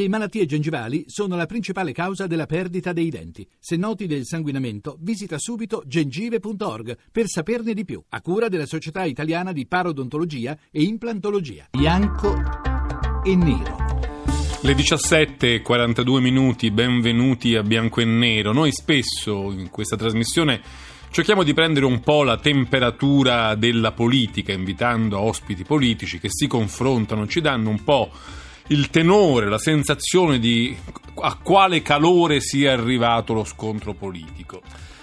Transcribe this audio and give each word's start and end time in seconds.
Le 0.00 0.08
malattie 0.08 0.46
gengivali 0.46 1.04
sono 1.08 1.36
la 1.36 1.44
principale 1.44 1.92
causa 1.92 2.26
della 2.26 2.46
perdita 2.46 2.94
dei 2.94 3.10
denti. 3.10 3.46
Se 3.58 3.76
noti 3.76 4.06
del 4.06 4.24
sanguinamento, 4.24 4.96
visita 4.98 5.36
subito 5.38 5.82
gengive.org 5.84 6.96
per 7.12 7.26
saperne 7.26 7.74
di 7.74 7.84
più, 7.84 8.02
a 8.08 8.22
cura 8.22 8.48
della 8.48 8.64
Società 8.64 9.04
Italiana 9.04 9.52
di 9.52 9.66
Parodontologia 9.66 10.56
e 10.70 10.84
Implantologia. 10.84 11.66
Bianco 11.72 12.34
e 13.22 13.36
nero. 13.36 13.76
Le 14.62 14.72
17.42 14.72 16.18
minuti, 16.20 16.70
benvenuti 16.70 17.54
a 17.54 17.62
Bianco 17.62 18.00
e 18.00 18.06
Nero. 18.06 18.54
Noi 18.54 18.72
spesso 18.72 19.52
in 19.52 19.68
questa 19.68 19.96
trasmissione 19.96 20.62
cerchiamo 21.10 21.42
di 21.42 21.52
prendere 21.52 21.84
un 21.84 22.00
po' 22.00 22.22
la 22.22 22.38
temperatura 22.38 23.54
della 23.54 23.92
politica, 23.92 24.54
invitando 24.54 25.20
ospiti 25.20 25.62
politici 25.62 26.18
che 26.18 26.28
si 26.30 26.46
confrontano, 26.46 27.26
ci 27.26 27.42
danno 27.42 27.68
un 27.68 27.84
po' 27.84 28.10
il 28.70 28.90
tenore, 28.90 29.48
la 29.48 29.58
sensazione 29.58 30.38
di 30.38 30.76
a 31.22 31.36
quale 31.36 31.82
calore 31.82 32.40
sia 32.40 32.72
arrivato 32.72 33.32
lo 33.32 33.44
scontro 33.44 33.94
politico. 33.94 34.62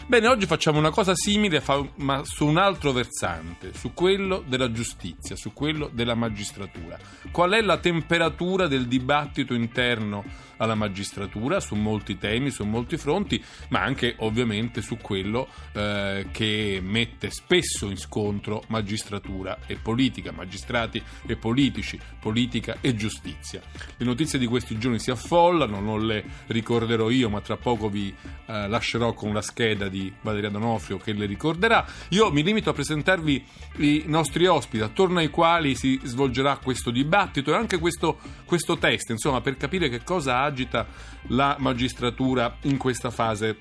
Bene, 0.09 0.27
oggi 0.27 0.45
facciamo 0.45 0.79
una 0.79 0.89
cosa 0.89 1.13
simile, 1.15 1.61
ma 1.95 2.21
su 2.23 2.45
un 2.45 2.55
altro 2.55 2.93
versante, 2.93 3.73
su 3.73 3.93
quello 3.93 4.41
della 4.47 4.71
giustizia, 4.71 5.35
su 5.35 5.51
quello 5.51 5.89
della 5.91 6.15
magistratura. 6.15 6.97
Qual 7.29 7.51
è 7.51 7.61
la 7.61 7.77
temperatura 7.77 8.67
del 8.67 8.87
dibattito 8.87 9.53
interno 9.53 10.23
alla 10.57 10.75
magistratura 10.75 11.59
su 11.59 11.75
molti 11.75 12.17
temi, 12.17 12.51
su 12.51 12.63
molti 12.63 12.95
fronti, 12.97 13.43
ma 13.67 13.81
anche 13.81 14.15
ovviamente 14.19 14.81
su 14.81 14.97
quello 14.97 15.47
eh, 15.73 16.27
che 16.31 16.79
mette 16.81 17.29
spesso 17.29 17.89
in 17.89 17.97
scontro 17.97 18.63
magistratura 18.67 19.59
e 19.65 19.75
politica, 19.75 20.31
magistrati 20.31 21.03
e 21.25 21.35
politici, 21.35 21.99
politica 22.19 22.77
e 22.79 22.95
giustizia. 22.95 23.61
Le 23.97 24.05
notizie 24.05 24.39
di 24.39 24.47
questi 24.47 24.77
giorni 24.77 24.99
si 24.99 25.11
affollano, 25.11 25.81
non 25.81 26.05
le 26.05 26.23
ricorderò 26.47 27.09
io, 27.09 27.29
ma 27.29 27.41
tra 27.41 27.57
poco 27.57 27.89
vi 27.89 28.07
eh, 28.45 28.67
lascerò 28.67 29.13
con 29.13 29.33
la 29.33 29.41
scheda 29.41 29.89
di 29.89 29.96
Valeria 30.21 30.49
Donofrio 30.49 30.97
che 30.97 31.13
le 31.13 31.25
ricorderà. 31.25 31.85
Io 32.09 32.31
mi 32.31 32.43
limito 32.43 32.69
a 32.69 32.73
presentarvi 32.73 33.45
i 33.77 34.03
nostri 34.07 34.45
ospiti 34.45 34.83
attorno 34.83 35.19
ai 35.19 35.29
quali 35.29 35.75
si 35.75 35.99
svolgerà 36.03 36.57
questo 36.57 36.91
dibattito 36.91 37.51
e 37.51 37.55
anche 37.55 37.77
questo, 37.79 38.19
questo 38.45 38.77
test, 38.77 39.09
insomma, 39.09 39.41
per 39.41 39.57
capire 39.57 39.89
che 39.89 40.03
cosa 40.03 40.41
agita 40.41 40.87
la 41.27 41.55
magistratura 41.59 42.57
in 42.63 42.77
questa 42.77 43.09
fase 43.09 43.57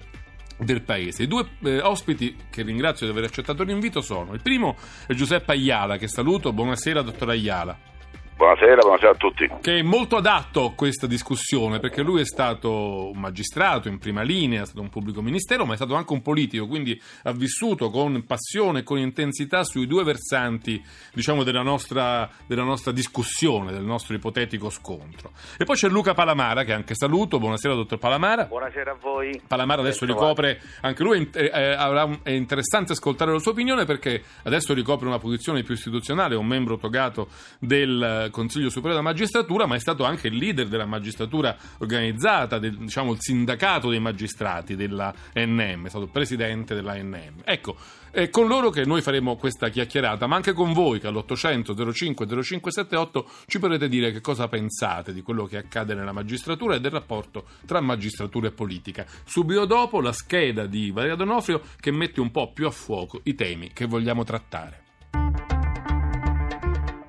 del 0.59 0.83
paese. 0.83 1.25
I 1.25 1.27
due 1.27 1.47
eh, 1.64 1.81
ospiti 1.81 2.37
che 2.51 2.62
ringrazio 2.62 3.07
di 3.07 3.12
aver 3.12 3.25
accettato 3.25 3.62
l'invito 3.62 4.01
sono 4.01 4.33
il 4.33 4.41
primo 4.41 4.77
è 5.07 5.12
Giuseppe 5.12 5.53
Ayala, 5.53 5.98
che 5.98 6.09
saluto. 6.09 6.53
Buonasera, 6.53 7.03
dottor 7.03 7.31
Ayala. 7.31 7.95
Buonasera, 8.37 8.83
buonasera 8.83 9.12
a 9.12 9.15
tutti. 9.15 9.51
Che 9.62 9.79
è 9.79 9.83
molto 9.83 10.17
adatto 10.17 10.67
a 10.67 10.75
questa 10.75 11.06
discussione 11.06 11.79
perché 11.79 12.03
lui 12.03 12.20
è 12.20 12.27
stato 12.27 13.09
un 13.09 13.19
magistrato 13.19 13.89
in 13.89 13.97
prima 13.98 14.20
linea, 14.20 14.61
è 14.61 14.67
stato 14.67 14.83
un 14.83 14.91
pubblico 14.91 15.23
ministero, 15.23 15.65
ma 15.65 15.73
è 15.73 15.77
stato 15.77 15.95
anche 15.95 16.12
un 16.12 16.20
politico, 16.20 16.67
quindi 16.67 17.01
ha 17.23 17.33
vissuto 17.33 17.89
con 17.89 18.27
passione 18.27 18.81
e 18.81 18.83
con 18.83 18.98
intensità 18.98 19.64
sui 19.64 19.87
due 19.87 20.05
versanti 20.05 20.84
diciamo, 21.14 21.45
della, 21.45 21.62
nostra, 21.62 22.29
della 22.47 22.62
nostra 22.62 22.92
discussione, 22.92 23.73
del 23.73 23.84
nostro 23.84 24.14
ipotetico 24.14 24.69
scontro. 24.69 25.31
E 25.57 25.64
poi 25.64 25.77
c'è 25.77 25.89
Luca 25.89 26.12
Palamara, 26.12 26.64
che 26.64 26.75
anche 26.75 26.95
saluto. 26.95 27.39
Buonasera, 27.39 27.73
dottor 27.73 27.98
Palamara. 27.98 28.45
Buonasera 28.45 28.91
a 28.91 28.97
voi. 29.01 29.41
Palamara 29.47 29.81
adesso 29.81 30.05
ricopre, 30.05 30.61
anche 30.83 31.03
lui 31.03 31.27
è, 31.33 31.51
è, 31.51 32.09
è 32.23 32.31
interessante 32.33 32.92
ascoltare 32.92 33.33
la 33.33 33.39
sua 33.39 33.53
opinione 33.53 33.87
perché 33.87 34.23
adesso 34.42 34.75
ricopre 34.75 35.07
una 35.07 35.19
posizione 35.19 35.62
più 35.62 35.73
istituzionale, 35.73 36.34
è 36.34 36.37
un 36.39 36.47
membro 36.47 36.77
togato 36.77 37.29
del 37.59 38.25
Consiglio 38.31 38.69
Superiore 38.69 38.97
della 38.97 39.11
Magistratura, 39.11 39.67
ma 39.67 39.75
è 39.75 39.79
stato 39.79 40.05
anche 40.05 40.29
il 40.29 40.37
leader 40.37 40.69
della 40.69 40.87
magistratura 40.87 41.57
organizzata, 41.79 42.59
del, 42.59 42.77
diciamo 42.77 43.13
il 43.13 43.19
sindacato 43.21 43.91
dei 43.91 44.01
magistrati 44.01 44.77
della 44.77 45.13
NM, 45.35 45.87
è 45.87 45.89
stato 45.89 46.07
presidente 46.07 46.75
della 46.75 46.95
NM. 46.95 47.43
Ecco, 47.45 47.77
è 48.11 48.31
con 48.31 48.47
loro 48.47 48.71
che 48.71 48.85
noi 48.85 49.03
faremo 49.03 49.36
questa 49.36 49.69
chiacchierata, 49.69 50.27
ma 50.27 50.36
anche 50.36 50.55
con 50.55 50.73
voi 50.73 50.98
che 50.98 51.07
all'800 51.07 51.92
05 51.92 52.27
0578 52.27 53.29
ci 53.47 53.59
potete 53.59 53.89
dire 53.89 54.11
che 54.11 54.23
cosa 54.23 54.48
pensate 54.48 55.13
di 55.13 55.20
quello 55.20 55.45
che 55.45 55.59
accade 55.59 55.95
nella 55.95 56.13
magistratura 56.13 56.77
e 56.77 56.81
del 56.81 56.92
rapporto 56.92 57.45
tra 57.67 57.81
magistratura 57.81 58.48
e 58.48 58.53
politica. 58.53 59.05
Subito 59.25 59.67
dopo 59.67 60.01
la 60.01 60.13
scheda 60.13 60.67
di 60.67 60.91
Valeria 60.91 61.17
Donofrio 61.17 61.61
che 61.79 61.91
mette 61.91 62.20
un 62.20 62.31
po' 62.31 62.53
più 62.53 62.67
a 62.67 62.70
fuoco 62.70 63.20
i 63.25 63.35
temi 63.35 63.73
che 63.73 63.85
vogliamo 63.85 64.25
trattare. 64.25 64.86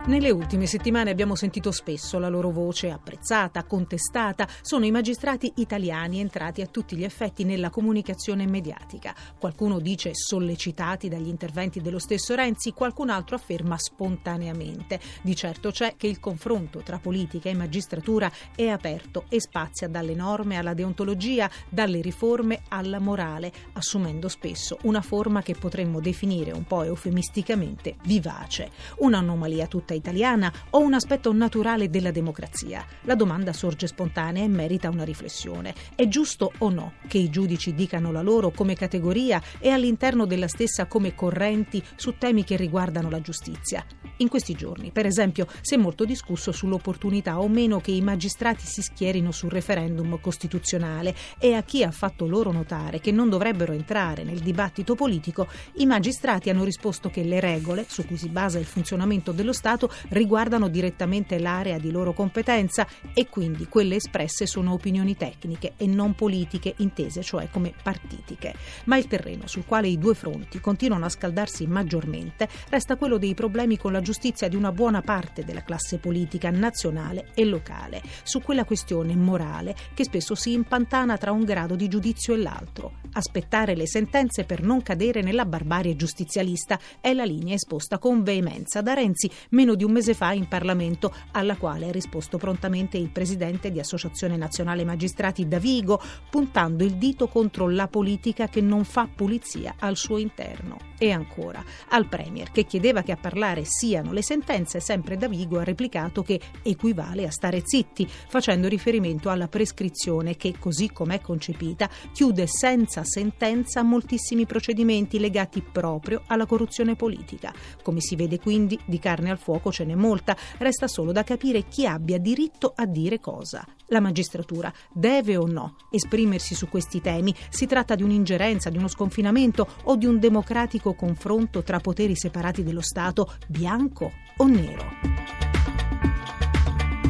Nelle 0.07 0.31
ultime 0.31 0.67
settimane 0.67 1.09
abbiamo 1.09 1.35
sentito 1.35 1.69
spesso 1.69 2.17
la 2.17 2.29
loro 2.29 2.49
voce 2.49 2.89
apprezzata, 2.89 3.65
contestata. 3.65 4.47
Sono 4.61 4.85
i 4.85 4.91
magistrati 4.91 5.51
italiani 5.57 6.21
entrati 6.21 6.61
a 6.61 6.65
tutti 6.67 6.95
gli 6.95 7.03
effetti 7.03 7.43
nella 7.43 7.69
comunicazione 7.69 8.47
mediatica. 8.47 9.13
Qualcuno 9.37 9.79
dice 9.79 10.11
sollecitati 10.13 11.09
dagli 11.09 11.27
interventi 11.27 11.81
dello 11.81 11.99
stesso 11.99 12.35
Renzi, 12.35 12.71
qualcun 12.71 13.09
altro 13.09 13.35
afferma 13.35 13.77
spontaneamente. 13.77 15.01
Di 15.21 15.35
certo 15.35 15.71
c'è 15.71 15.95
che 15.97 16.07
il 16.07 16.21
confronto 16.21 16.79
tra 16.79 16.99
politica 16.99 17.49
e 17.49 17.53
magistratura 17.53 18.31
è 18.55 18.67
aperto 18.69 19.25
e 19.27 19.41
spazia 19.41 19.89
dalle 19.89 20.15
norme 20.15 20.55
alla 20.55 20.73
deontologia, 20.73 21.51
dalle 21.67 21.99
riforme 21.99 22.61
alla 22.69 23.01
morale, 23.01 23.51
assumendo 23.73 24.29
spesso 24.29 24.77
una 24.83 25.01
forma 25.01 25.41
che 25.41 25.55
potremmo 25.55 25.99
definire 25.99 26.51
un 26.51 26.63
po' 26.63 26.83
eufemisticamente 26.83 27.97
vivace. 28.05 28.71
Un'anomalia 28.99 29.67
tutta 29.67 29.95
italiana 29.97 30.51
o 30.69 30.79
un 30.79 30.93
aspetto 30.93 31.33
naturale 31.33 31.89
della 31.89 32.11
democrazia? 32.11 32.85
La 33.01 33.15
domanda 33.15 33.51
sorge 33.51 33.87
spontanea 33.87 34.43
e 34.43 34.47
merita 34.47 34.89
una 34.89 35.03
riflessione. 35.03 35.75
È 35.93 36.07
giusto 36.07 36.53
o 36.59 36.69
no 36.69 36.93
che 37.07 37.17
i 37.17 37.29
giudici 37.29 37.73
dicano 37.73 38.11
la 38.11 38.21
loro 38.21 38.51
come 38.51 38.75
categoria 38.75 39.41
e 39.59 39.69
all'interno 39.69 40.25
della 40.25 40.47
stessa 40.47 40.85
come 40.85 41.13
correnti 41.13 41.83
su 41.95 42.17
temi 42.17 42.43
che 42.43 42.55
riguardano 42.55 43.09
la 43.09 43.21
giustizia? 43.21 43.85
In 44.17 44.29
questi 44.29 44.53
giorni, 44.53 44.91
per 44.91 45.05
esempio, 45.05 45.47
si 45.61 45.75
è 45.75 45.77
molto 45.77 46.05
discusso 46.05 46.51
sull'opportunità 46.51 47.39
o 47.39 47.47
meno 47.47 47.79
che 47.79 47.91
i 47.91 48.01
magistrati 48.01 48.65
si 48.65 48.81
schierino 48.81 49.31
sul 49.31 49.51
referendum 49.51 50.19
costituzionale 50.19 51.15
e 51.37 51.53
a 51.53 51.63
chi 51.63 51.83
ha 51.83 51.91
fatto 51.91 52.25
loro 52.27 52.51
notare 52.51 52.99
che 52.99 53.11
non 53.11 53.29
dovrebbero 53.29 53.73
entrare 53.73 54.23
nel 54.23 54.39
dibattito 54.39 54.95
politico, 54.95 55.47
i 55.75 55.85
magistrati 55.85 56.49
hanno 56.49 56.63
risposto 56.63 57.09
che 57.09 57.23
le 57.23 57.39
regole 57.39 57.85
su 57.87 58.05
cui 58.05 58.17
si 58.17 58.29
basa 58.29 58.59
il 58.59 58.65
funzionamento 58.65 59.31
dello 59.31 59.53
Stato 59.53 59.86
Stato 59.87 59.91
riguardano 60.09 60.67
direttamente 60.67 61.39
l'area 61.39 61.77
di 61.77 61.91
loro 61.91 62.13
competenza 62.13 62.87
e 63.13 63.27
quindi 63.27 63.67
quelle 63.67 63.95
espresse 63.95 64.45
sono 64.45 64.73
opinioni 64.73 65.15
tecniche 65.15 65.73
e 65.77 65.87
non 65.87 66.13
politiche 66.13 66.73
intese 66.77 67.23
cioè 67.23 67.49
come 67.49 67.73
partitiche. 67.81 68.53
Ma 68.85 68.97
il 68.97 69.07
terreno 69.07 69.47
sul 69.47 69.65
quale 69.65 69.87
i 69.87 69.97
due 69.97 70.13
fronti 70.13 70.59
continuano 70.59 71.05
a 71.05 71.09
scaldarsi 71.09 71.65
maggiormente 71.67 72.47
resta 72.69 72.95
quello 72.95 73.17
dei 73.17 73.33
problemi 73.33 73.77
con 73.77 73.91
la 73.91 74.01
giustizia 74.01 74.47
di 74.47 74.55
una 74.55 74.71
buona 74.71 75.01
parte 75.01 75.43
della 75.43 75.63
classe 75.63 75.97
politica 75.97 76.49
nazionale 76.49 77.29
e 77.33 77.45
locale, 77.45 78.01
su 78.23 78.41
quella 78.41 78.65
questione 78.65 79.15
morale 79.15 79.75
che 79.93 80.03
spesso 80.03 80.35
si 80.35 80.53
impantana 80.53 81.17
tra 81.17 81.31
un 81.31 81.43
grado 81.43 81.75
di 81.75 81.87
giudizio 81.87 82.33
e 82.33 82.37
l'altro. 82.37 82.93
Aspettare 83.13 83.75
le 83.75 83.87
sentenze 83.87 84.43
per 84.43 84.61
non 84.61 84.81
cadere 84.81 85.21
nella 85.21 85.45
barbarie 85.45 85.95
giustizialista 85.95 86.79
è 86.99 87.13
la 87.13 87.23
linea 87.23 87.55
esposta 87.55 87.97
con 87.97 88.23
veemenza 88.23 88.81
da 88.81 88.93
Renzi 88.93 89.29
meno 89.49 89.66
di 89.75 89.83
un 89.83 89.91
mese 89.91 90.13
fa 90.13 90.31
in 90.31 90.47
Parlamento, 90.47 91.13
alla 91.31 91.55
quale 91.55 91.87
ha 91.87 91.91
risposto 91.91 92.37
prontamente 92.37 92.97
il 92.97 93.09
presidente 93.09 93.71
di 93.71 93.79
Associazione 93.79 94.37
Nazionale 94.37 94.85
Magistrati 94.85 95.47
Davigo, 95.47 96.01
puntando 96.29 96.83
il 96.83 96.95
dito 96.95 97.27
contro 97.27 97.69
la 97.69 97.87
politica 97.87 98.47
che 98.47 98.61
non 98.61 98.83
fa 98.83 99.07
pulizia 99.13 99.75
al 99.79 99.97
suo 99.97 100.17
interno. 100.17 100.77
E 100.99 101.11
ancora, 101.11 101.63
al 101.89 102.07
Premier, 102.07 102.51
che 102.51 102.65
chiedeva 102.65 103.03
che 103.03 103.11
a 103.11 103.17
parlare 103.17 103.63
siano 103.65 104.11
le 104.11 104.23
sentenze, 104.23 104.79
sempre 104.79 105.15
Davigo 105.15 105.59
ha 105.59 105.63
replicato 105.63 106.23
che 106.23 106.39
equivale 106.63 107.27
a 107.27 107.31
stare 107.31 107.61
zitti, 107.63 108.07
facendo 108.07 108.67
riferimento 108.67 109.29
alla 109.29 109.47
prescrizione 109.47 110.35
che, 110.35 110.55
così 110.57 110.91
com'è 110.91 111.21
concepita, 111.21 111.87
chiude 112.11 112.47
senza 112.47 113.03
sentenza 113.03 113.83
moltissimi 113.83 114.47
procedimenti 114.47 115.19
legati 115.19 115.61
proprio 115.61 116.23
alla 116.27 116.47
corruzione 116.47 116.95
politica. 116.95 117.53
Come 117.83 117.99
si 117.99 118.15
vede 118.15 118.39
quindi, 118.39 118.79
di 118.85 118.97
carne 118.97 119.29
al 119.29 119.37
fuoco 119.37 119.71
ce 119.71 119.85
n'è 119.85 119.95
molta, 119.95 120.35
resta 120.57 120.87
solo 120.87 121.11
da 121.11 121.23
capire 121.23 121.67
chi 121.67 121.85
abbia 121.85 122.17
diritto 122.17 122.73
a 122.75 122.87
dire 122.87 123.19
cosa. 123.19 123.63
La 123.89 124.01
magistratura 124.01 124.73
deve 124.91 125.37
o 125.37 125.45
no 125.45 125.75
esprimersi 125.91 126.55
su 126.55 126.67
questi 126.67 126.99
temi? 127.01 127.33
Si 127.49 127.67
tratta 127.67 127.95
di 127.95 128.03
un'ingerenza, 128.03 128.69
di 128.69 128.77
uno 128.77 128.89
sconfinamento 128.89 129.65
o 129.83 129.95
di 129.95 130.05
un 130.05 130.19
democratico 130.19 130.86
confronto 130.93 131.63
tra 131.63 131.79
poteri 131.79 132.15
separati 132.15 132.63
dello 132.63 132.81
Stato, 132.81 133.33
bianco 133.47 134.11
o 134.37 134.45
nero? 134.45 135.46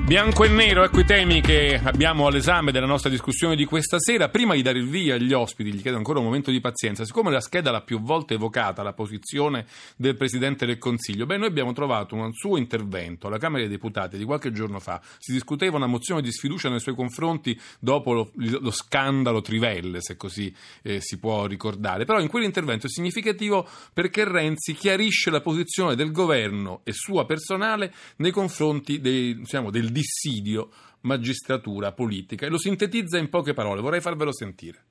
Bianco 0.07 0.45
e 0.45 0.47
nero, 0.47 0.85
ecco 0.85 1.01
i 1.01 1.05
temi 1.05 1.41
che 1.41 1.77
abbiamo 1.83 2.27
all'esame 2.27 2.71
della 2.71 2.85
nostra 2.85 3.09
discussione 3.09 3.57
di 3.57 3.65
questa 3.65 3.99
sera. 3.99 4.29
Prima 4.29 4.53
di 4.53 4.61
dare 4.61 4.79
il 4.79 4.87
via 4.87 5.15
agli 5.15 5.33
ospiti, 5.33 5.73
gli 5.73 5.81
chiedo 5.81 5.97
ancora 5.97 6.19
un 6.19 6.23
momento 6.23 6.49
di 6.49 6.61
pazienza. 6.61 7.03
Siccome 7.03 7.29
la 7.29 7.41
scheda 7.41 7.71
l'ha 7.71 7.81
più 7.81 7.99
volte 7.99 8.35
evocata 8.35 8.83
la 8.83 8.93
posizione 8.93 9.65
del 9.97 10.15
Presidente 10.15 10.65
del 10.65 10.77
Consiglio, 10.77 11.25
beh, 11.25 11.35
noi 11.35 11.47
abbiamo 11.49 11.73
trovato 11.73 12.15
un 12.15 12.31
suo 12.31 12.55
intervento 12.55 13.27
alla 13.27 13.37
Camera 13.37 13.63
dei 13.63 13.69
Deputati 13.69 14.17
di 14.17 14.23
qualche 14.23 14.53
giorno 14.53 14.79
fa. 14.79 15.01
Si 15.17 15.33
discuteva 15.33 15.75
una 15.75 15.87
mozione 15.87 16.21
di 16.21 16.31
sfiducia 16.31 16.69
nei 16.69 16.79
suoi 16.79 16.95
confronti 16.95 17.59
dopo 17.77 18.13
lo, 18.13 18.31
lo 18.33 18.71
scandalo 18.71 19.41
Trivelle, 19.41 19.99
se 19.99 20.15
così 20.15 20.55
eh, 20.83 21.01
si 21.01 21.19
può 21.19 21.47
ricordare. 21.47 22.05
Però 22.05 22.21
in 22.21 22.29
quell'intervento 22.29 22.87
è 22.87 22.89
significativo 22.89 23.67
perché 23.91 24.23
Renzi 24.23 24.73
chiarisce 24.73 25.31
la 25.31 25.41
posizione 25.41 25.95
del 25.95 26.13
governo 26.13 26.79
e 26.85 26.93
sua 26.93 27.25
personale 27.25 27.93
nei 28.19 28.31
confronti 28.31 29.01
dei, 29.01 29.35
diciamo, 29.35 29.69
del 29.69 29.95
dissidio 29.97 30.69
magistratura 31.01 31.91
politica 31.91 32.45
e 32.45 32.49
lo 32.49 32.59
sintetizza 32.59 33.17
in 33.17 33.29
poche 33.29 33.53
parole. 33.53 33.81
Vorrei 33.81 34.01
farvelo 34.01 34.31
sentire. 34.31 34.83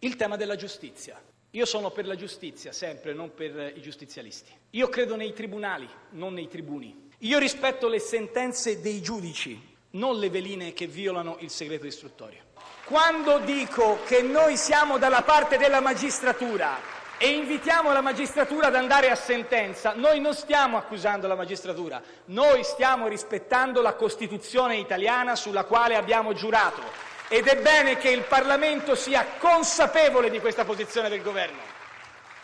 Il 0.00 0.16
tema 0.16 0.36
della 0.36 0.56
giustizia. 0.56 1.20
Io 1.52 1.64
sono 1.64 1.90
per 1.90 2.06
la 2.06 2.14
giustizia, 2.14 2.70
sempre, 2.72 3.12
non 3.12 3.32
per 3.34 3.72
i 3.74 3.80
giustizialisti. 3.80 4.52
Io 4.70 4.88
credo 4.88 5.16
nei 5.16 5.32
tribunali, 5.32 5.88
non 6.10 6.34
nei 6.34 6.46
tribuni. 6.46 7.08
Io 7.20 7.38
rispetto 7.38 7.88
le 7.88 7.98
sentenze 7.98 8.80
dei 8.80 9.02
giudici, 9.02 9.60
non 9.92 10.18
le 10.18 10.30
veline 10.30 10.72
che 10.72 10.86
violano 10.86 11.38
il 11.40 11.50
segreto 11.50 11.86
istruttorio. 11.86 12.42
Quando 12.84 13.40
dico 13.40 13.98
che 14.06 14.22
noi 14.22 14.56
siamo 14.56 14.98
dalla 14.98 15.22
parte 15.22 15.56
della 15.56 15.80
magistratura 15.80 16.99
e 17.22 17.28
invitiamo 17.28 17.92
la 17.92 18.00
magistratura 18.00 18.68
ad 18.68 18.74
andare 18.74 19.10
a 19.10 19.14
sentenza, 19.14 19.92
noi 19.94 20.20
non 20.20 20.32
stiamo 20.32 20.78
accusando 20.78 21.26
la 21.26 21.34
magistratura, 21.34 22.00
noi 22.26 22.64
stiamo 22.64 23.08
rispettando 23.08 23.82
la 23.82 23.92
Costituzione 23.92 24.78
italiana 24.78 25.36
sulla 25.36 25.64
quale 25.64 25.96
abbiamo 25.96 26.32
giurato 26.32 26.80
ed 27.28 27.46
è 27.46 27.60
bene 27.60 27.98
che 27.98 28.08
il 28.08 28.22
Parlamento 28.22 28.94
sia 28.94 29.26
consapevole 29.38 30.30
di 30.30 30.40
questa 30.40 30.64
posizione 30.64 31.10
del 31.10 31.20
Governo. 31.20 31.60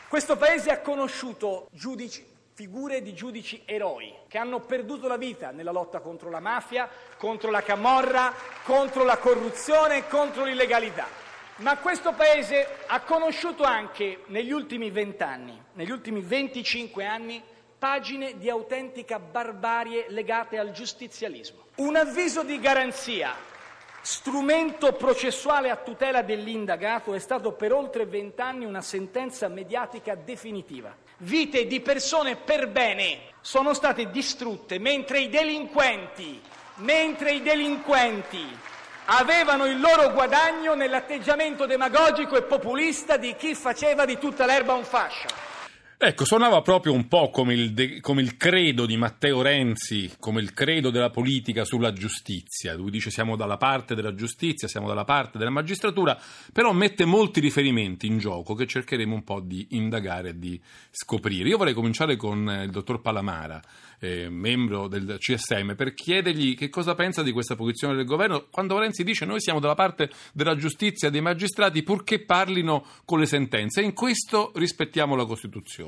Questo 0.08 0.37
Paese 0.37 0.70
ha 0.70 0.81
conosciuto 0.81 1.69
giudici, 1.70 2.23
figure 2.52 3.00
di 3.00 3.14
giudici 3.14 3.62
eroi 3.64 4.12
che 4.28 4.37
hanno 4.37 4.61
perduto 4.61 5.08
la 5.08 5.17
vita 5.17 5.52
nella 5.52 5.73
lotta 5.73 6.00
contro 6.00 6.28
la 6.28 6.40
mafia, 6.40 6.87
contro 7.17 7.50
la 7.50 7.62
camorra, 7.62 8.31
contro 8.64 9.05
la 9.05 9.17
corruzione 9.17 9.96
e 9.96 10.06
contro 10.06 10.44
l'illegalità. 10.44 11.25
Ma 11.58 11.79
questo 11.79 12.12
Paese 12.12 12.69
ha 12.87 13.00
conosciuto 13.00 13.62
anche 13.62 14.25
negli 14.26 14.53
ultimi 14.53 14.91
vent'anni, 14.91 15.58
negli 15.73 15.91
ultimi 15.91 16.20
25 16.20 17.06
anni, 17.06 17.43
pagine 17.79 18.37
di 18.37 18.50
autentica 18.50 19.19
barbarie 19.19 20.05
legate 20.11 20.58
al 20.58 20.73
giustizialismo. 20.73 21.69
Un 21.76 21.97
avviso 21.97 22.43
di 22.43 22.61
garanzia, 22.61 23.35
strumento 24.03 24.93
processuale 24.93 25.70
a 25.70 25.76
tutela 25.76 26.20
dell'indagato, 26.20 27.14
è 27.14 27.19
stato 27.19 27.53
per 27.53 27.73
oltre 27.73 28.05
vent'anni 28.05 28.67
una 28.67 28.82
sentenza 28.82 29.49
mediatica 29.49 30.14
definitiva. 30.14 30.94
Vite 31.19 31.67
di 31.67 31.81
persone 31.81 32.37
per 32.37 32.69
bene 32.69 33.32
sono 33.41 33.73
state 33.73 34.11
distrutte 34.11 34.79
mentre 34.79 35.20
i 35.20 35.31
delinquenti, 35.31 36.38
mentre 36.76 37.32
i 37.32 37.41
delinquenti 37.41 38.75
avevano 39.06 39.67
il 39.67 39.81
loro 39.81 40.12
guadagno 40.12 40.75
nell'atteggiamento 40.75 41.67
demagogico 41.67 42.37
e 42.37 42.43
populista 42.43 43.17
di 43.17 43.35
chi 43.37 43.55
faceva 43.55 44.05
di 44.05 44.19
tutta 44.19 44.47
l'erba 44.47 44.75
un 44.75 44.85
fascio. 44.85 45.29
Ecco, 45.99 46.27
suonava 46.27 46.61
proprio 46.61 46.93
un 46.93 47.09
po' 47.09 47.31
come 47.31 47.55
il, 47.55 48.01
come 48.03 48.21
il, 48.21 48.37
credo 48.37 48.85
di 48.85 48.99
Matteo 48.99 49.41
Renzi, 49.41 50.13
come 50.21 50.43
il 50.43 50.53
credo 50.53 50.91
della 50.91 51.09
politica 51.09 51.65
sulla 51.65 51.95
giustizia. 51.95 52.75
Lui 52.75 52.91
dice 52.91 53.09
siamo 53.09 53.35
dalla 53.35 53.57
parte 53.57 53.95
della 53.95 54.15
giustizia, 54.15 54.69
siamo 54.69 54.89
dalla 54.89 55.05
parte 55.05 55.39
della 55.39 55.49
magistratura, 55.49 56.21
però 56.53 56.73
mette 56.73 57.07
molti 57.07 57.41
riferimenti 57.41 58.07
in 58.07 58.19
gioco 58.19 58.53
che 58.53 58.67
cercheremo 58.67 59.15
un 59.15 59.25
po' 59.25 59.41
di 59.41 59.69
indagare 59.71 60.29
e 60.29 60.39
di 60.39 60.61
scoprire. 60.91 61.49
Io 61.49 61.57
vorrei 61.57 61.73
cominciare 61.73 62.17
con 62.17 62.47
il 62.63 62.71
dottor 62.71 63.01
Palamara 63.01 63.63
eh, 63.99 64.29
membro 64.29 64.89
del 64.89 65.17
CSM, 65.19 65.75
per 65.75 65.95
chiedergli 65.95 66.57
che 66.57 66.69
cosa 66.69 66.95
pensa 66.95 67.23
di 67.23 67.33
questa 67.33 67.57
posizione 67.57 67.95
del 67.95 68.05
governo 68.05 68.47
quando 68.51 68.79
Renzi 68.79 69.05
dice 69.05 69.25
noi 69.25 69.41
siamo 69.41 69.61
dalla 69.61 69.75
parte 69.75 70.11
della 70.33 70.57
giustizia 70.57 71.11
dei 71.11 71.21
magistrati 71.21 71.83
purché 71.83 72.23
parlino 72.25 72.85
con 73.05 73.19
le 73.19 73.27
sentenze 73.27 73.81
e 73.81 73.85
in 73.85 73.95
questo 73.95 74.53
rispettiamo 74.55 75.17
la 75.17 75.25
Costituzione. 75.25 75.86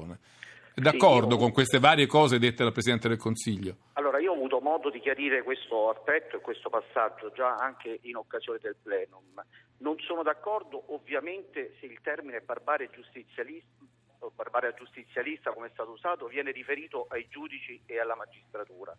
È 0.74 0.80
d'accordo 0.80 1.34
sì, 1.34 1.40
con 1.40 1.52
queste 1.52 1.78
varie 1.80 2.06
cose 2.06 2.38
dette 2.38 2.62
dal 2.62 2.72
Presidente 2.72 3.08
del 3.08 3.16
Consiglio? 3.16 3.76
Allora, 3.94 4.18
io 4.20 4.30
ho 4.30 4.34
avuto 4.34 4.60
modo 4.60 4.90
di 4.90 5.00
chiarire 5.00 5.42
questo 5.42 5.90
aspetto 5.90 6.36
e 6.36 6.40
questo 6.40 6.68
passaggio 6.70 7.32
già 7.32 7.56
anche 7.56 7.98
in 8.02 8.16
occasione 8.16 8.60
del 8.62 8.76
plenum. 8.80 9.42
Non 9.78 9.98
sono 9.98 10.22
d'accordo 10.22 10.94
ovviamente 10.94 11.74
se 11.80 11.86
il 11.86 11.98
termine 12.00 12.40
barbare 12.40 12.90
giustizialismo 12.90 13.86
barbaria 14.34 14.74
giustizialista, 14.74 15.52
come 15.52 15.68
è 15.68 15.70
stato 15.72 15.90
usato, 15.92 16.26
viene 16.26 16.50
riferito 16.50 17.06
ai 17.10 17.28
giudici 17.28 17.80
e 17.86 18.00
alla 18.00 18.16
magistratura. 18.16 18.96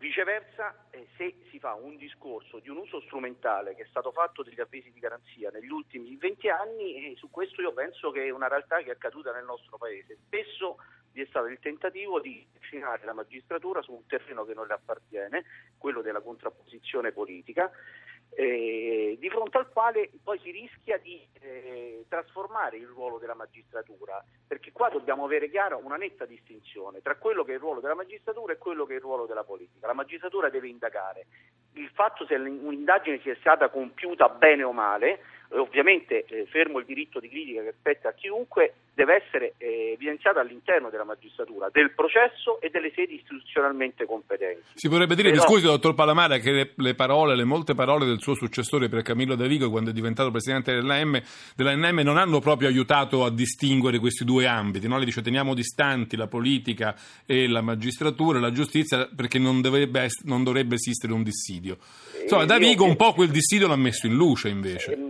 Viceversa, 0.00 0.86
eh, 0.88 1.08
se 1.18 1.34
si 1.50 1.58
fa 1.58 1.74
un 1.74 1.98
discorso 1.98 2.58
di 2.58 2.70
un 2.70 2.78
uso 2.78 3.02
strumentale 3.02 3.74
che 3.74 3.82
è 3.82 3.86
stato 3.90 4.12
fatto 4.12 4.42
degli 4.42 4.58
avvisi 4.58 4.90
di 4.90 4.98
garanzia 4.98 5.50
negli 5.50 5.68
ultimi 5.68 6.16
20 6.16 6.48
anni, 6.48 7.12
eh, 7.12 7.16
su 7.18 7.28
questo 7.28 7.60
io 7.60 7.74
penso 7.74 8.10
che 8.10 8.24
è 8.24 8.30
una 8.30 8.48
realtà 8.48 8.78
che 8.78 8.86
è 8.86 8.92
accaduta 8.92 9.30
nel 9.30 9.44
nostro 9.44 9.76
Paese. 9.76 10.16
Spesso 10.24 10.78
vi 11.12 11.20
è 11.20 11.26
stato 11.26 11.48
il 11.48 11.58
tentativo 11.58 12.18
di 12.18 12.42
avvicinare 12.56 13.04
la 13.04 13.12
magistratura 13.12 13.82
su 13.82 13.92
un 13.92 14.06
terreno 14.06 14.46
che 14.46 14.54
non 14.54 14.66
le 14.66 14.72
appartiene, 14.72 15.44
quello 15.76 16.00
della 16.00 16.22
contrapposizione 16.22 17.12
politica, 17.12 17.70
eh, 18.30 19.16
di 19.18 19.28
fronte 19.28 19.58
al 19.58 19.68
quale 19.70 20.10
poi 20.22 20.38
si 20.38 20.50
rischia 20.50 20.98
di 20.98 21.26
eh, 21.40 22.04
trasformare 22.08 22.76
il 22.76 22.86
ruolo 22.86 23.18
della 23.18 23.34
magistratura, 23.34 24.22
perché 24.46 24.72
qua 24.72 24.88
dobbiamo 24.88 25.24
avere 25.24 25.50
chiara 25.50 25.76
una 25.76 25.96
netta 25.96 26.24
distinzione 26.26 27.02
tra 27.02 27.16
quello 27.16 27.44
che 27.44 27.52
è 27.52 27.54
il 27.54 27.60
ruolo 27.60 27.80
della 27.80 27.94
magistratura 27.94 28.52
e 28.52 28.58
quello 28.58 28.86
che 28.86 28.92
è 28.92 28.96
il 28.96 29.02
ruolo 29.02 29.26
della 29.26 29.44
politica. 29.44 29.86
La 29.86 29.92
magistratura 29.92 30.48
deve 30.48 30.68
indagare. 30.68 31.26
Il 31.74 31.90
fatto 31.90 32.26
se 32.26 32.34
un'indagine 32.34 33.20
sia 33.20 33.36
stata 33.40 33.68
compiuta 33.68 34.28
bene 34.28 34.62
o 34.62 34.72
male, 34.72 35.20
ovviamente 35.52 36.24
eh, 36.26 36.46
fermo 36.46 36.78
il 36.78 36.84
diritto 36.84 37.18
di 37.20 37.28
critica 37.28 37.62
che 37.62 37.74
spetta 37.78 38.10
a 38.10 38.12
chiunque, 38.12 38.74
deve 38.94 39.22
essere 39.24 39.54
eh, 39.58 39.92
evidenziata 39.94 40.40
all'interno 40.40 40.90
della 40.90 41.04
magistratura, 41.04 41.68
del 41.72 41.92
processo 41.92 42.60
e 42.60 42.68
delle 42.68 42.92
sedi 42.94 43.14
istituzionalmente 43.14 44.04
competenti. 44.04 44.62
Si 44.74 44.88
potrebbe 44.88 45.14
dire, 45.14 45.30
Però... 45.30 45.42
scusi 45.42 45.64
dottor 45.64 45.94
Palamara, 45.94 46.38
che 46.38 46.50
le, 46.50 46.72
le, 46.76 46.94
parole, 46.94 47.34
le 47.34 47.44
molte 47.44 47.74
parole 47.74 48.04
del 48.04 48.20
suo 48.20 48.34
successore 48.34 48.88
per 48.88 49.02
Camillo 49.02 49.36
De 49.36 49.48
Vigo 49.48 49.70
quando 49.70 49.90
è 49.90 49.92
diventato 49.92 50.30
presidente 50.30 50.74
dell'AM, 50.74 51.20
dell'ANM 51.56 52.00
non 52.00 52.18
hanno 52.18 52.40
proprio 52.40 52.68
aiutato 52.68 53.24
a 53.24 53.30
distinguere 53.30 53.98
questi 53.98 54.24
due 54.24 54.46
ambiti, 54.46 54.86
no? 54.86 54.98
le 54.98 55.04
dice 55.04 55.22
teniamo 55.22 55.54
distanti 55.54 56.16
la 56.16 56.26
politica 56.26 56.94
e 57.24 57.48
la 57.48 57.62
magistratura 57.62 58.38
e 58.38 58.40
la 58.40 58.52
giustizia 58.52 59.08
perché 59.14 59.38
non, 59.38 59.60
dovrebbe, 59.60 60.08
non 60.24 60.44
dovrebbe 60.44 60.74
esistere 60.74 61.12
un 61.12 61.22
dissidio. 61.22 61.78
Insomma, 62.22 62.44
Da 62.44 62.58
Vigo 62.58 62.84
un 62.84 62.96
po' 62.96 63.14
quel 63.14 63.30
dissidio 63.30 63.66
l'ha 63.66 63.76
messo 63.76 64.06
in 64.06 64.14
luce 64.14 64.48
invece. 64.48 65.09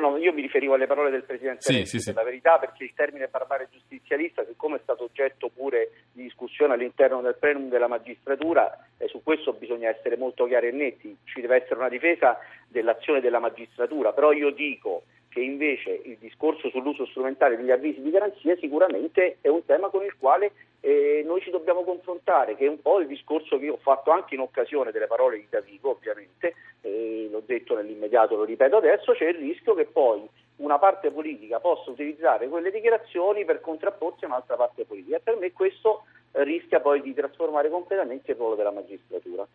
Io, 0.00 0.08
no, 0.08 0.16
io, 0.16 0.32
mi 0.32 0.40
riferivo 0.40 0.74
alle 0.74 0.86
parole 0.86 1.10
del 1.10 1.24
Presidente 1.24 1.60
sì, 1.60 1.74
Renzi, 1.74 1.90
sì, 1.90 1.98
sì. 1.98 2.12
per 2.12 2.22
la 2.22 2.28
verità, 2.28 2.58
perché 2.58 2.84
il 2.84 2.92
termine 2.94 3.28
barbare 3.28 3.68
giustizialista, 3.70 4.44
siccome 4.46 4.76
è 4.76 4.80
stato 4.82 5.04
oggetto 5.04 5.50
pure 5.50 5.90
di 6.12 6.22
discussione 6.22 6.72
all'interno 6.72 7.20
del 7.20 7.36
plenum 7.38 7.68
della 7.68 7.86
magistratura, 7.86 8.86
eh, 8.96 9.08
su 9.08 9.22
questo 9.22 9.52
bisogna 9.52 9.90
essere 9.90 10.16
molto 10.16 10.46
chiari 10.46 10.68
e 10.68 10.72
netti, 10.72 11.14
ci 11.24 11.42
deve 11.42 11.56
essere 11.56 11.78
una 11.78 11.90
difesa 11.90 12.38
dell'azione 12.66 13.20
della 13.20 13.40
magistratura, 13.40 14.12
però 14.12 14.32
io 14.32 14.50
dico 14.50 15.02
che 15.30 15.40
invece 15.40 16.00
il 16.04 16.16
discorso 16.18 16.68
sull'uso 16.70 17.06
strumentale 17.06 17.56
degli 17.56 17.70
avvisi 17.70 18.02
di 18.02 18.10
garanzia 18.10 18.56
sicuramente 18.56 19.38
è 19.40 19.48
un 19.48 19.64
tema 19.64 19.88
con 19.88 20.02
il 20.04 20.14
quale 20.18 20.52
eh, 20.80 21.22
noi 21.24 21.40
ci 21.40 21.50
dobbiamo 21.50 21.84
confrontare, 21.84 22.56
che 22.56 22.66
è 22.66 22.68
un 22.68 22.80
po' 22.82 22.98
il 22.98 23.06
discorso 23.06 23.58
che 23.58 23.66
io 23.66 23.74
ho 23.74 23.80
fatto 23.80 24.10
anche 24.10 24.34
in 24.34 24.40
occasione 24.40 24.90
delle 24.90 25.06
parole 25.06 25.36
di 25.36 25.46
Davigo, 25.48 25.90
ovviamente, 25.90 26.54
eh, 26.80 27.28
l'ho 27.30 27.42
detto 27.46 27.76
nell'immediato, 27.76 28.34
lo 28.34 28.44
ripeto 28.44 28.76
adesso, 28.76 29.12
c'è 29.12 29.28
il 29.28 29.36
rischio 29.36 29.74
che 29.74 29.84
poi 29.84 30.26
una 30.56 30.78
parte 30.78 31.10
politica 31.10 31.60
possa 31.60 31.90
utilizzare 31.90 32.48
quelle 32.48 32.70
dichiarazioni 32.70 33.44
per 33.44 33.60
contrapporsi 33.60 34.24
a 34.24 34.28
un'altra 34.28 34.56
parte 34.56 34.84
politica. 34.84 35.20
Per 35.22 35.36
me 35.36 35.52
questo 35.52 36.04
rischia 36.32 36.80
poi 36.80 37.02
di 37.02 37.14
trasformare 37.14 37.70
completamente 37.70 38.32
il 38.32 38.36
ruolo 38.36 38.54
della 38.54 38.72
magistratura. 38.72 39.46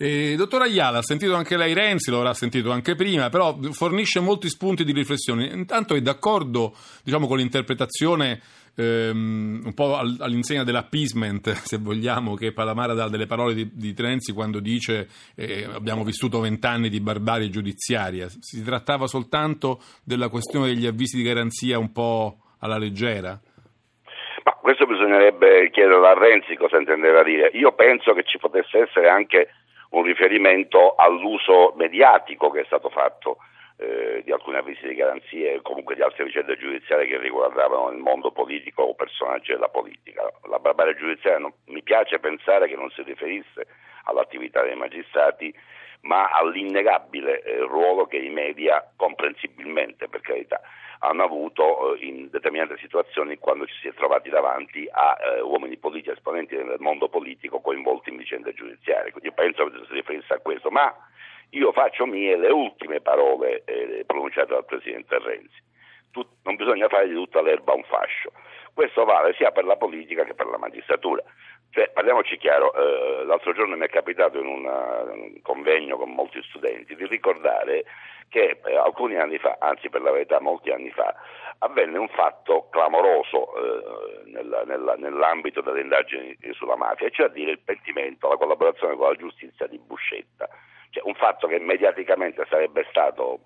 Eh, 0.00 0.36
dottor 0.36 0.62
Ayala, 0.62 0.98
ha 0.98 1.02
sentito 1.02 1.34
anche 1.34 1.56
lei 1.56 1.74
Renzi, 1.74 2.10
lo 2.10 2.18
avrà 2.18 2.32
sentito 2.32 2.70
anche 2.70 2.94
prima, 2.94 3.30
però 3.30 3.58
fornisce 3.72 4.20
molti 4.20 4.48
spunti 4.48 4.84
di 4.84 4.92
riflessione. 4.92 5.46
Intanto 5.46 5.94
è 5.94 6.00
d'accordo 6.00 6.74
diciamo, 7.02 7.26
con 7.26 7.38
l'interpretazione 7.38 8.40
ehm, 8.76 9.62
un 9.64 9.74
po' 9.74 9.96
all'insegna 9.96 10.62
dell'appeasement, 10.62 11.50
se 11.66 11.78
vogliamo, 11.78 12.34
che 12.34 12.52
Palamara 12.52 12.94
dà 12.94 13.08
delle 13.08 13.26
parole 13.26 13.54
di, 13.54 13.70
di 13.74 13.92
Renzi 13.96 14.32
quando 14.32 14.60
dice 14.60 15.08
eh, 15.34 15.64
abbiamo 15.64 16.04
vissuto 16.04 16.38
vent'anni 16.38 16.88
di 16.88 17.00
barbarie 17.00 17.50
giudiziaria. 17.50 18.28
Si 18.38 18.62
trattava 18.62 19.08
soltanto 19.08 19.82
della 20.04 20.28
questione 20.28 20.68
degli 20.68 20.86
avvisi 20.86 21.16
di 21.16 21.24
garanzia 21.24 21.76
un 21.76 21.90
po' 21.90 22.38
alla 22.58 22.78
leggera? 22.78 23.40
Questo 24.68 24.84
bisognerebbe 24.84 25.70
chiedere 25.70 26.06
a 26.06 26.12
Renzi 26.12 26.54
cosa 26.54 26.76
intendeva 26.76 27.22
dire. 27.22 27.48
Io 27.54 27.72
penso 27.72 28.12
che 28.12 28.22
ci 28.24 28.36
potesse 28.36 28.80
essere 28.80 29.08
anche 29.08 29.48
un 29.92 30.02
riferimento 30.02 30.94
all'uso 30.94 31.72
mediatico 31.74 32.50
che 32.50 32.60
è 32.60 32.64
stato 32.66 32.90
fatto 32.90 33.38
eh, 33.78 34.20
di 34.22 34.30
alcuni 34.30 34.58
avvisi 34.58 34.86
di 34.86 34.94
garanzie 34.94 35.62
comunque 35.62 35.94
di 35.94 36.02
altre 36.02 36.24
vicende 36.24 36.58
giudiziarie 36.58 37.06
che 37.06 37.16
riguardavano 37.16 37.88
il 37.92 37.96
mondo 37.96 38.30
politico 38.30 38.82
o 38.82 38.94
personaggi 38.94 39.52
della 39.52 39.70
politica. 39.70 40.30
La 40.50 40.58
barbarie 40.58 40.96
giudiziaria 40.96 41.38
non, 41.38 41.52
mi 41.68 41.82
piace 41.82 42.18
pensare 42.18 42.68
che 42.68 42.76
non 42.76 42.90
si 42.90 43.02
riferisse 43.04 43.68
all'attività 44.04 44.60
dei 44.60 44.76
magistrati 44.76 45.50
ma 46.02 46.30
all'innegabile 46.30 47.42
eh, 47.42 47.58
ruolo 47.58 48.06
che 48.06 48.18
i 48.18 48.30
media, 48.30 48.92
comprensibilmente 48.96 50.08
per 50.08 50.20
carità, 50.20 50.60
hanno 51.00 51.22
avuto 51.22 51.94
eh, 51.94 52.04
in 52.06 52.28
determinate 52.30 52.76
situazioni 52.78 53.38
quando 53.38 53.66
ci 53.66 53.74
si 53.80 53.88
è 53.88 53.94
trovati 53.94 54.28
davanti 54.30 54.88
a 54.90 55.16
eh, 55.20 55.40
uomini 55.40 55.76
politici, 55.76 56.10
esponenti 56.10 56.56
del 56.56 56.76
mondo 56.78 57.08
politico 57.08 57.60
coinvolti 57.60 58.10
in 58.10 58.16
vicende 58.16 58.54
giudiziarie. 58.54 59.12
Quindi 59.12 59.32
penso 59.32 59.64
che 59.66 59.78
si 59.86 59.92
riferisse 59.92 60.34
a 60.34 60.38
questo, 60.38 60.70
ma 60.70 60.94
io 61.50 61.72
faccio 61.72 62.06
mie 62.06 62.36
le 62.36 62.50
ultime 62.50 63.00
parole 63.00 63.62
eh, 63.64 64.04
pronunciate 64.06 64.52
dal 64.52 64.64
Presidente 64.64 65.18
Renzi. 65.18 65.62
Tut- 66.10 66.36
non 66.42 66.56
bisogna 66.56 66.88
fare 66.88 67.08
di 67.08 67.14
tutta 67.14 67.42
l'erba 67.42 67.74
un 67.74 67.84
fascio. 67.84 68.32
Questo 68.74 69.04
vale 69.04 69.34
sia 69.34 69.50
per 69.50 69.64
la 69.64 69.76
politica 69.76 70.24
che 70.24 70.34
per 70.34 70.46
la 70.46 70.58
magistratura. 70.58 71.22
Cioè, 71.70 71.90
parliamoci 71.90 72.38
chiaro, 72.38 72.72
eh, 72.72 73.24
l'altro 73.24 73.52
giorno 73.52 73.76
mi 73.76 73.84
è 73.84 73.88
capitato 73.88 74.38
in 74.38 74.46
una, 74.46 75.02
un 75.02 75.40
convegno 75.42 75.96
con 75.96 76.10
molti 76.10 76.42
studenti 76.44 76.96
di 76.96 77.06
ricordare 77.06 77.84
che 78.28 78.60
eh, 78.64 78.76
alcuni 78.76 79.16
anni 79.16 79.38
fa, 79.38 79.56
anzi 79.58 79.88
per 79.88 80.02
la 80.02 80.10
verità 80.10 80.40
molti 80.40 80.70
anni 80.70 80.90
fa, 80.90 81.14
avvenne 81.58 81.98
un 81.98 82.08
fatto 82.08 82.68
clamoroso 82.70 83.54
eh, 83.56 84.30
nella, 84.30 84.62
nella, 84.64 84.94
nell'ambito 84.94 85.60
delle 85.60 85.80
indagini 85.80 86.36
sulla 86.52 86.76
mafia, 86.76 87.08
cioè 87.10 87.26
a 87.26 87.30
dire 87.30 87.52
il 87.52 87.60
pentimento, 87.60 88.28
la 88.28 88.36
collaborazione 88.36 88.96
con 88.96 89.08
la 89.08 89.16
giustizia 89.16 89.66
di 89.66 89.78
Buscetta. 89.78 90.48
Cioè, 90.90 91.02
un 91.06 91.14
fatto 91.14 91.46
che 91.46 91.58
mediaticamente 91.58 92.46
sarebbe 92.48 92.86
stato, 92.88 93.40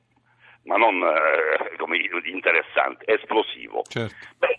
ma 0.65 0.77
non 0.77 1.03
eh, 1.03 1.77
come 1.77 1.97
interessante, 2.25 3.05
esplosivo. 3.07 3.83
Certo. 3.89 4.15
Bene, 4.39 4.52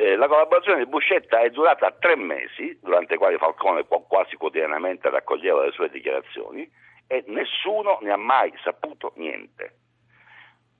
eh, 0.00 0.14
la 0.14 0.28
collaborazione 0.28 0.84
di 0.84 0.88
Buscetta 0.88 1.40
è 1.40 1.50
durata 1.50 1.90
tre 1.90 2.14
mesi, 2.14 2.78
durante 2.80 3.14
i 3.14 3.16
quali 3.16 3.36
Falcone 3.36 3.84
quasi 3.84 4.36
quotidianamente 4.36 5.10
raccoglieva 5.10 5.64
le 5.64 5.72
sue 5.72 5.90
dichiarazioni 5.90 6.70
e 7.08 7.24
nessuno 7.26 7.98
ne 8.02 8.12
ha 8.12 8.16
mai 8.16 8.52
saputo 8.62 9.12
niente. 9.16 9.72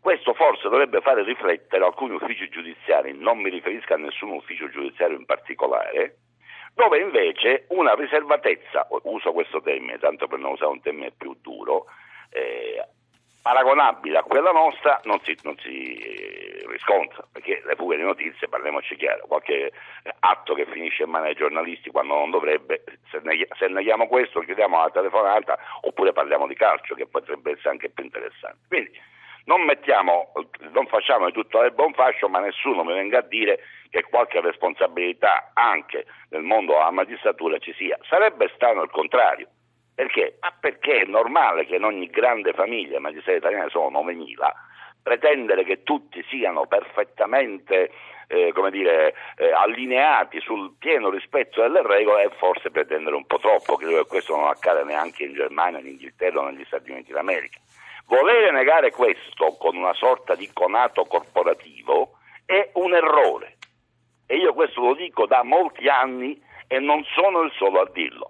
Questo 0.00 0.34
forse 0.34 0.68
dovrebbe 0.68 1.00
fare 1.00 1.24
riflettere 1.24 1.84
alcuni 1.84 2.14
uffici 2.14 2.48
giudiziari, 2.48 3.12
non 3.12 3.38
mi 3.38 3.50
riferisco 3.50 3.94
a 3.94 3.96
nessun 3.96 4.30
ufficio 4.30 4.68
giudiziario 4.68 5.16
in 5.16 5.24
particolare, 5.24 6.18
dove 6.74 7.00
invece 7.00 7.64
una 7.70 7.94
riservatezza, 7.94 8.86
uso 9.02 9.32
questo 9.32 9.60
termine 9.60 9.98
tanto 9.98 10.28
per 10.28 10.38
non 10.38 10.52
usare 10.52 10.70
un 10.70 10.80
termine 10.80 11.10
più 11.10 11.34
duro, 11.42 11.86
eh, 12.30 12.86
paragonabile 13.42 14.18
a 14.18 14.22
quella 14.22 14.50
nostra 14.50 15.00
non 15.04 15.20
si, 15.22 15.36
non 15.42 15.56
si 15.58 15.94
eh, 15.94 16.64
riscontra, 16.68 17.24
perché 17.32 17.62
le 17.64 17.74
fughe 17.76 17.96
di 17.96 18.02
notizie, 18.02 18.48
parliamoci 18.48 18.96
chiaro, 18.96 19.26
qualche 19.26 19.72
atto 20.20 20.54
che 20.54 20.66
finisce 20.66 21.04
in 21.04 21.10
mano 21.10 21.26
ai 21.26 21.34
giornalisti 21.34 21.90
quando 21.90 22.14
non 22.14 22.30
dovrebbe, 22.30 22.84
se, 23.10 23.20
neghi- 23.22 23.48
se 23.56 23.68
neghiamo 23.68 24.06
questo 24.06 24.40
chiudiamo 24.40 24.78
la 24.78 24.90
telefonata 24.90 25.58
oppure 25.82 26.12
parliamo 26.12 26.46
di 26.46 26.54
calcio 26.54 26.94
che 26.94 27.06
potrebbe 27.06 27.52
essere 27.52 27.70
anche 27.70 27.90
più 27.90 28.04
interessante. 28.04 28.58
Quindi 28.68 28.90
non, 29.44 29.62
mettiamo, 29.62 30.32
non 30.72 30.86
facciamo 30.86 31.26
di 31.26 31.32
tutto 31.32 31.62
il 31.62 31.72
buon 31.72 31.94
fascio, 31.94 32.28
ma 32.28 32.38
nessuno 32.40 32.84
mi 32.84 32.92
venga 32.92 33.18
a 33.18 33.22
dire 33.22 33.60
che 33.88 34.02
qualche 34.02 34.40
responsabilità 34.40 35.52
anche 35.54 36.04
nel 36.30 36.42
mondo 36.42 36.72
della 36.72 36.90
magistratura 36.90 37.58
ci 37.58 37.72
sia. 37.72 37.98
Sarebbe 38.08 38.50
strano 38.54 38.82
il 38.82 38.90
contrario. 38.90 39.48
Perché? 39.98 40.36
Ma 40.38 40.54
perché 40.60 41.00
è 41.00 41.04
normale 41.06 41.66
che 41.66 41.74
in 41.74 41.82
ogni 41.82 42.06
grande 42.06 42.52
famiglia, 42.52 42.98
i 42.98 43.00
magistrati 43.00 43.38
italiani 43.38 43.68
sono 43.68 44.00
9.000, 44.00 44.48
pretendere 45.02 45.64
che 45.64 45.82
tutti 45.82 46.24
siano 46.28 46.66
perfettamente 46.66 47.90
eh, 48.28 48.52
come 48.52 48.70
dire, 48.70 49.12
eh, 49.34 49.50
allineati 49.50 50.38
sul 50.38 50.76
pieno 50.78 51.10
rispetto 51.10 51.62
delle 51.62 51.82
regole 51.82 52.22
è 52.22 52.30
forse 52.36 52.70
pretendere 52.70 53.16
un 53.16 53.26
po' 53.26 53.40
troppo, 53.40 53.74
credo 53.74 53.96
che 53.96 54.08
questo 54.08 54.36
non 54.36 54.46
accada 54.46 54.84
neanche 54.84 55.24
in 55.24 55.34
Germania, 55.34 55.80
in 55.80 55.88
Inghilterra 55.88 56.42
o 56.42 56.48
negli 56.48 56.64
Stati 56.66 56.92
Uniti 56.92 57.10
d'America. 57.10 57.58
Volere 58.06 58.52
negare 58.52 58.92
questo 58.92 59.56
con 59.58 59.74
una 59.74 59.94
sorta 59.94 60.36
di 60.36 60.48
conato 60.52 61.06
corporativo 61.06 62.18
è 62.46 62.70
un 62.74 62.94
errore 62.94 63.56
e 64.28 64.36
io 64.36 64.54
questo 64.54 64.80
lo 64.80 64.94
dico 64.94 65.26
da 65.26 65.42
molti 65.42 65.88
anni 65.88 66.40
e 66.68 66.78
non 66.78 67.02
sono 67.16 67.40
il 67.40 67.50
solo 67.56 67.80
a 67.80 67.90
dirlo. 67.92 68.27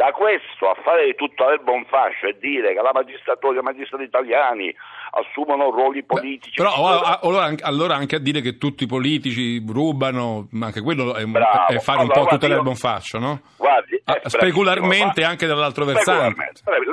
Da 0.00 0.12
questo 0.12 0.70
a 0.70 0.74
fare 0.82 1.04
di 1.04 1.14
tutto 1.14 1.46
l'erba 1.46 1.72
un 1.72 1.84
fascio 1.84 2.28
e 2.28 2.38
dire 2.38 2.72
che 2.72 2.80
la 2.80 2.92
magistratura, 2.94 3.60
i 3.60 3.62
magistrati 3.62 4.04
italiani 4.04 4.74
assumono 5.10 5.68
ruoli 5.68 6.02
politici. 6.04 6.56
Beh, 6.56 6.66
però 6.70 7.18
allora, 7.20 7.54
allora, 7.60 7.94
anche 7.96 8.16
a 8.16 8.18
dire 8.18 8.40
che 8.40 8.56
tutti 8.56 8.84
i 8.84 8.86
politici 8.86 9.62
rubano, 9.68 10.48
ma 10.52 10.66
anche 10.72 10.80
quello 10.80 11.14
è, 11.14 11.20
è 11.20 11.78
fare 11.80 12.00
allora, 12.00 12.00
un 12.00 12.08
po' 12.08 12.30
tutta 12.30 12.46
io, 12.46 12.54
l'erba 12.54 12.70
un 12.70 12.76
fascio, 12.76 13.18
no? 13.18 13.40
Guardi, 13.58 14.00
ah, 14.06 14.20
specularmente 14.24 15.22
anche 15.22 15.46
dall'altro 15.46 15.84
versante. 15.84 16.52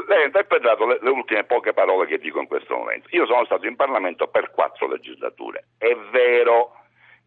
Lei 0.09 0.23
ha 0.23 0.25
interpretato 0.25 0.85
le, 0.85 0.99
le 1.01 1.09
ultime 1.09 1.45
poche 1.45 1.71
parole 1.71 2.07
che 2.07 2.17
dico 2.17 2.41
in 2.41 2.47
questo 2.47 2.75
momento. 2.75 3.07
Io 3.11 3.25
sono 3.25 3.45
stato 3.45 3.67
in 3.67 3.77
Parlamento 3.77 4.27
per 4.27 4.51
quattro 4.51 4.85
legislature. 4.85 5.67
È 5.77 5.95
vero 6.11 6.73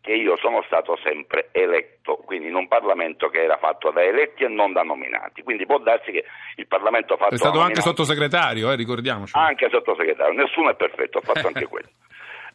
che 0.01 0.13
io 0.13 0.37
sono 0.39 0.63
stato 0.63 0.97
sempre 1.03 1.51
eletto, 1.53 2.17
quindi 2.17 2.49
in 2.49 2.55
un 2.55 2.69
Parlamento 2.69 3.29
che 3.29 3.43
era 3.43 3.59
fatto 3.59 3.91
da 3.91 4.03
eletti 4.03 4.45
e 4.45 4.49
non 4.49 4.73
da 4.73 4.83
nominati. 4.83 5.43
Quindi 5.43 5.67
può 5.67 5.79
darsi 5.79 6.11
che 6.11 6.25
il 6.57 6.67
Parlamento 6.67 7.17
fatto. 7.17 7.35
È 7.35 7.37
stato 7.37 7.59
nominati. 7.59 7.79
anche 7.79 7.89
sottosegretario, 7.89 8.71
eh, 8.71 8.77
ricordiamoci. 8.77 9.37
Anche 9.37 9.69
sottosegretario, 9.69 10.33
nessuno 10.33 10.71
è 10.71 10.75
perfetto, 10.75 11.19
ho 11.19 11.21
fatto 11.21 11.47
anche 11.47 11.67
quello. 11.69 11.89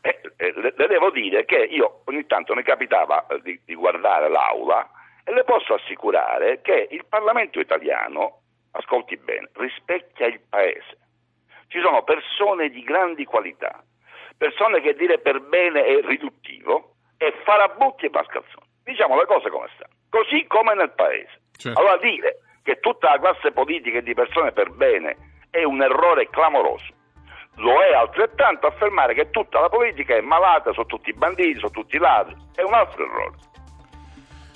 E, 0.02 0.22
e, 0.38 0.54
le, 0.56 0.74
le, 0.76 0.88
devo 0.88 1.12
dire 1.12 1.46
che 1.46 1.58
io 1.58 2.02
ogni 2.06 2.26
tanto 2.26 2.56
mi 2.56 2.64
capitava 2.64 3.28
eh, 3.28 3.40
di, 3.42 3.60
di 3.64 3.76
guardare 3.76 4.30
l'aula 4.30 4.90
e 5.24 5.34
le 5.34 5.44
posso 5.44 5.76
assicurare 5.76 6.62
che 6.62 6.88
il 6.90 7.06
Parlamento 7.08 7.60
italiano, 7.60 8.42
ascolti 8.72 9.18
bene, 9.18 9.50
rispecchia 9.54 10.28
il 10.28 10.42
Paese. 10.50 10.98
Ci 11.68 11.80
sono 11.80 12.04
persone 12.04 12.70
di 12.70 12.82
grandi 12.84 13.26
qualità, 13.26 13.84
persone 14.38 14.82
che 14.82 14.96
dire 14.96 15.20
per 15.20 15.42
bene 15.42 15.84
è 15.84 16.02
riduttivo 16.02 16.95
e 17.26 17.34
farabutti 17.44 18.06
e 18.06 18.10
mascalzoni. 18.12 18.66
Diciamo 18.84 19.18
le 19.18 19.26
cose 19.26 19.50
come 19.50 19.68
stanno, 19.74 19.94
così 20.10 20.46
come 20.48 20.76
nel 20.76 20.92
paese. 20.92 21.42
Certo. 21.58 21.80
Allora 21.80 21.98
dire 21.98 22.40
che 22.64 22.80
tutta 22.80 23.12
la 23.12 23.20
classe 23.20 23.52
politica 23.52 23.98
e 23.98 24.04
di 24.04 24.14
persone 24.14 24.52
per 24.52 24.70
bene 24.72 25.16
è 25.50 25.64
un 25.64 25.82
errore 25.82 26.30
clamoroso. 26.30 26.94
Lo 27.58 27.82
è 27.82 27.94
altrettanto 27.94 28.68
affermare 28.68 29.14
che 29.14 29.30
tutta 29.30 29.60
la 29.62 29.70
politica 29.70 30.16
è 30.16 30.22
malata, 30.22 30.74
sono 30.74 30.86
tutti 30.86 31.14
banditi, 31.14 31.60
sono 31.60 31.72
tutti 31.72 31.98
ladri. 31.98 32.36
È 32.54 32.62
un 32.62 32.74
altro 32.74 33.06
errore. 33.06 33.36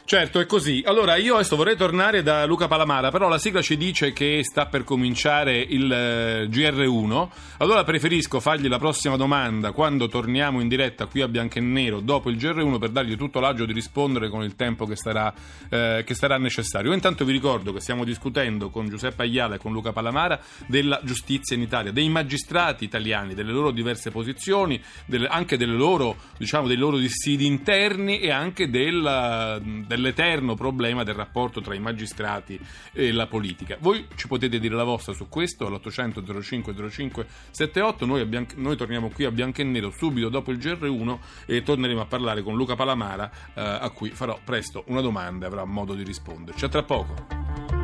Certo, 0.10 0.40
è 0.40 0.48
così. 0.48 0.82
Allora, 0.88 1.18
io 1.18 1.36
adesso 1.36 1.56
vorrei 1.56 1.76
tornare 1.76 2.24
da 2.24 2.44
Luca 2.48 2.68
Palamara, 2.68 3.12
però 3.12 3.28
la 3.28 3.38
sigla 3.38 3.62
ci 3.62 3.78
dice 3.78 4.12
che 4.12 4.42
sta 4.44 4.66
per 4.66 4.84
cominciare 4.84 5.60
il 5.60 5.92
eh, 5.92 6.48
GR1. 6.50 7.28
Allora 7.58 7.84
preferisco 7.84 8.40
fargli 8.40 8.68
la 8.68 8.80
prossima 8.80 9.18
domanda 9.18 9.72
quando 9.72 10.08
torniamo 10.08 10.62
in 10.62 10.68
diretta 10.68 11.06
qui 11.06 11.22
a 11.22 11.28
Bianco 11.28 11.60
e 11.60 11.62
Nero 11.62 12.00
dopo 12.00 12.32
il 12.32 12.38
GR1 12.38 12.80
per 12.80 12.90
dargli 12.90 13.16
tutto 13.18 13.40
l'agio 13.40 13.66
di 13.66 13.72
rispondere 13.72 14.30
con 14.30 14.42
il 14.42 14.56
tempo 14.56 14.88
che 14.88 14.96
sarà, 14.96 15.32
eh, 15.70 16.02
che 16.04 16.16
sarà 16.16 16.40
necessario. 16.40 16.90
Io 16.90 16.96
intanto 16.96 17.24
vi 17.24 17.32
ricordo 17.32 17.72
che 17.72 17.80
stiamo 17.80 18.04
discutendo 18.04 18.72
con 18.72 18.90
Giuseppe 18.90 19.22
Aiala 19.22 19.56
e 19.56 19.58
con 19.60 19.72
Luca 19.72 19.92
Palamara 19.92 20.40
della 20.66 21.00
giustizia 21.04 21.56
in 21.56 21.62
Italia, 21.62 21.92
dei 21.92 22.10
magistrati 22.10 22.84
italiani, 22.84 23.36
delle 23.36 23.52
loro 23.52 23.70
diverse 23.70 24.10
posizioni, 24.10 24.82
delle, 25.06 25.28
anche 25.28 25.64
loro, 25.68 26.16
diciamo, 26.36 26.66
dei 26.66 26.78
loro 26.78 26.98
dissidi 26.98 27.46
interni 27.46 28.22
e 28.22 28.32
anche 28.32 28.72
del, 28.72 29.86
del 29.86 29.98
dell'eterno 30.00 30.56
problema 30.56 31.04
del 31.04 31.14
rapporto 31.14 31.60
tra 31.60 31.76
i 31.76 31.80
magistrati 31.80 32.60
e 32.94 33.12
la 33.12 33.28
politica. 33.28 33.78
Voi 33.80 34.08
ci 34.16 34.28
potete 34.28 34.60
dire 34.60 34.76
la 34.76 34.86
vostra 34.86 35.14
su 35.14 35.28
questo 35.28 35.68
all'800 35.68 36.42
05 36.42 36.90
05 36.90 37.28
78. 37.52 38.06
Noi, 38.06 38.26
Bian- 38.26 38.48
noi 38.56 38.78
torniamo 38.78 39.10
qui 39.10 39.26
a 39.26 39.32
Bianco 39.32 39.62
e 39.62 39.66
Nero 39.66 39.92
subito 39.92 40.30
dopo 40.30 40.52
il 40.52 40.58
GR1 40.58 41.18
e 41.46 41.62
torneremo 41.62 42.02
a 42.02 42.06
parlare 42.06 42.42
con 42.42 42.56
Luca 42.56 42.76
Palamara, 42.76 43.30
eh, 43.54 43.62
a 43.62 43.90
cui 43.90 44.10
farò 44.10 44.40
presto 44.44 44.84
una 44.88 45.02
domanda 45.02 45.46
e 45.46 45.48
avrà 45.50 45.66
modo 45.66 45.94
di 45.94 46.04
risponderci. 46.04 46.66
A 46.66 46.70
tra 46.70 46.84
poco. 46.84 47.79